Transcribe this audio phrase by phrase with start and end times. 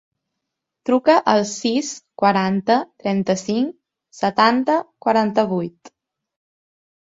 [0.89, 1.91] Truca al sis,
[2.23, 3.77] quaranta, trenta-cinc,
[4.23, 5.95] setanta, quaranta-vuit.